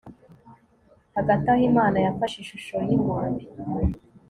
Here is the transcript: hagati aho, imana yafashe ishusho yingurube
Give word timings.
hagati 1.15 1.45
aho, 1.53 1.61
imana 1.69 1.97
yafashe 2.05 2.37
ishusho 2.39 2.75
yingurube 2.87 3.43